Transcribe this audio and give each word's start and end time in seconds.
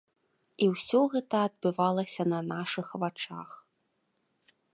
І 0.65 0.69
ўсё 0.73 1.01
гэта 1.13 1.37
адбывалася 1.49 2.23
на 2.33 2.39
нашых 2.53 2.87
вачах. 3.05 3.49